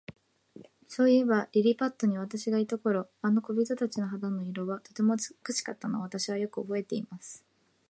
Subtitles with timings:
[0.87, 7.45] そういえば、リリパットに私がいた頃、あの小人たちの肌の色は、とても美しかったのを、私はよくおぼえています。